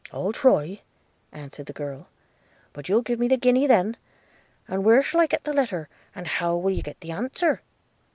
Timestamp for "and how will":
6.15-6.71